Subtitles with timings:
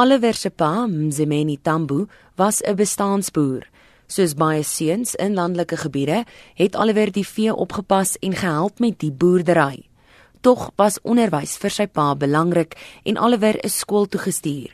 [0.00, 2.06] Oliver se pa, Mzimeni Tambo,
[2.36, 3.66] was 'n bestaansboer.
[4.06, 6.24] Soos baie seuns in landelike gebiede,
[6.54, 9.88] het Oliver die vee opgepas en gehelp met die boerdery.
[10.40, 14.70] Tog was onderwys vir sy pa belangrik en Oliver is skool toe gestuur.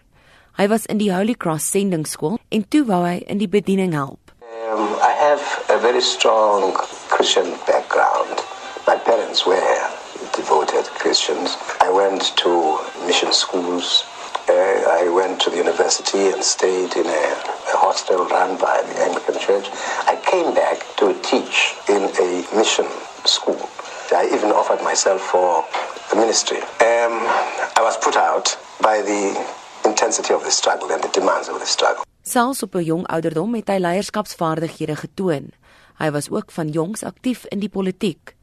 [0.58, 4.30] Hy was in die Holy Cross sendingskool en toe wou hy in die bediening help.
[4.42, 6.76] Um, I have a very strong
[7.08, 8.44] Christian background.
[8.86, 9.90] My parents were
[10.36, 11.56] devoted Christians.
[11.80, 14.04] I went to mission schools.
[14.48, 14.52] Uh,
[15.00, 17.24] I went to the university and stayed in a,
[17.72, 19.66] a hostel run by the Anglican Church.
[20.06, 22.86] I came back to teach in a mission
[23.24, 23.68] school.
[24.12, 25.64] I even offered myself for
[26.10, 26.58] the ministry.
[26.84, 27.14] Um,
[27.78, 29.22] I was put out by the
[29.88, 32.04] intensity of the struggle and the demands of the struggle.
[32.22, 35.52] Selfs op 'n jong ouderdom het hy leierskapsvaardighede getoon.
[35.98, 38.34] Hy was ook van jongs aktief in die politiek.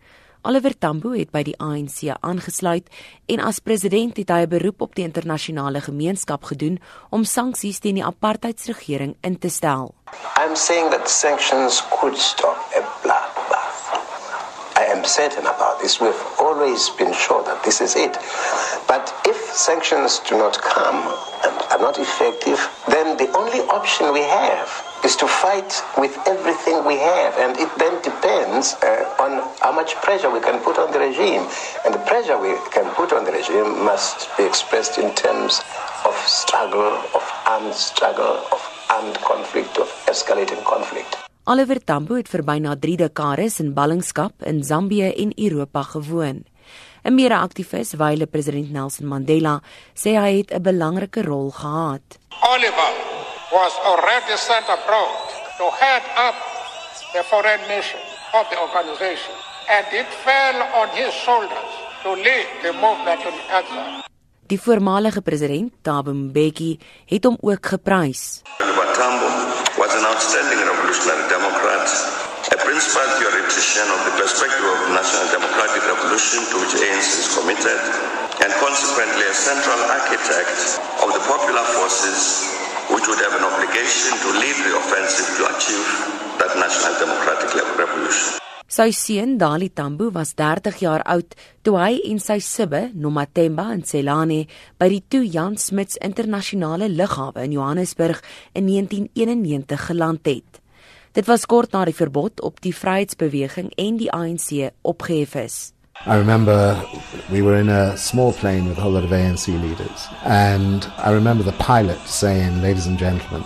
[0.44, 2.88] Oliver Tambo het by die ANC aangesluit
[3.30, 6.80] en as president het hy 'n beroep op die internasionale gemeenskap gedoen
[7.12, 9.94] om sanksies teen die apartheidsregering in te stel.
[10.42, 13.82] I'm saying that sanctions could stop a bloodbath.
[14.82, 16.00] I am certain about this.
[16.00, 18.18] We've always been sure that this is it.
[18.88, 21.02] But if sanctions do not come
[21.72, 24.70] are not effective, then the only option we have
[25.04, 27.34] is to fight with everything we have.
[27.38, 31.48] And it then depends uh, on how much pressure we can put on the regime.
[31.86, 35.62] And the pressure we can put on the regime must be expressed in terms
[36.06, 41.18] of struggle, of armed struggle, of armed conflict, of escalating conflict.
[41.44, 46.44] Oliver Tambo het vir byna 3 dekades in ballingskap in Zambië en Europa gewoon.
[47.04, 49.62] 'n Meer aktivis, wyle president Nelson Mandela,
[49.96, 52.02] sê hy het 'n belangrike rol gehad.
[52.42, 52.94] Oliver
[53.52, 56.36] was already sent abroad to head up
[57.14, 58.00] the foreign mission
[58.34, 59.36] of the organization
[59.70, 61.72] and it fell on his shoulders
[62.04, 64.04] to lead the movement in exile.
[64.48, 68.42] Die voormalige president, Thabo Mbeki, het hom ook geprys.
[68.94, 69.51] Tambo was
[70.02, 71.86] an outstanding revolutionary democrat,
[72.50, 77.78] a principal theoretician of the perspective of national democratic revolution to which ANC is committed,
[78.42, 82.50] and consequently a central architect of the popular forces
[82.90, 86.11] which would have an obligation to lead the offensive to achieve
[88.72, 93.82] Sy seun, Dali Tambo, was 30 jaar oud toe hy en sy sibbe, Nomathemba en
[93.84, 94.46] Selane,
[94.80, 98.22] by die toe Jan Smuts Internasionale Lughawe in Johannesburg
[98.56, 100.62] in 1991 geland het.
[101.12, 105.60] Dit was kort na die verbod op die Vryheidsbeweging en die ANC opgehef is.
[106.08, 106.80] I remember
[107.28, 111.12] we were in a small plane with a whole lot of ANC leaders, and I
[111.12, 113.44] remember the pilot saying, Ladies and gentlemen,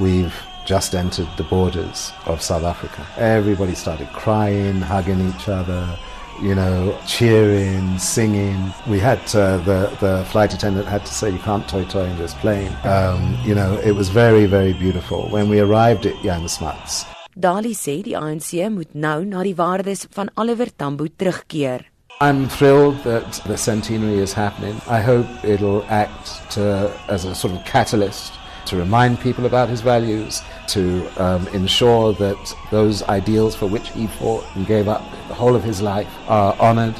[0.00, 0.32] we've
[0.64, 3.06] just entered the borders of South Africa.
[3.16, 5.98] Everybody started crying, hugging each other,
[6.42, 8.72] you know, cheering, singing.
[8.86, 12.18] We had uh, the the flight attendant had to say, "You can't toy toy in
[12.18, 15.28] this plane." Um, you know, it was very very beautiful.
[15.28, 17.04] When we arrived at Jan Smuts,
[17.36, 21.82] Dali sê die ANC moet nou na die waardes van Oliver Tambo terugkeer.
[22.20, 24.80] I'm thrilled that the centenary is happening.
[24.86, 28.32] I hope it'll act to, as a sort of catalyst
[28.66, 34.06] to remind people about his values, to um, ensure that those ideals for which he
[34.06, 36.94] fought and gave up the whole of his life are honored,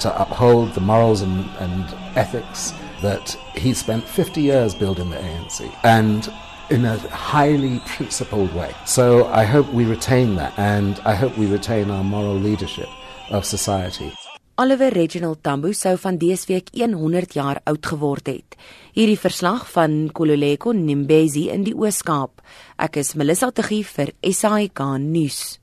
[0.00, 1.84] to uphold the morals and, and
[2.16, 5.74] ethics that he spent 50 years building the ANC.
[5.84, 6.28] And
[6.70, 8.74] in a highly principled way.
[8.84, 12.88] So I hope we retain that and I hope we retain our moral leadership
[13.30, 14.12] of society.
[14.60, 18.56] Oliver Reginald Tambo sou van dese week 100 jaar oud geword het.
[18.90, 22.42] Hierdie verslag van Kololeko Nimbezi in die Oos-Kaap.
[22.74, 25.60] Ek is Melissa Tuggie vir SAK nuus.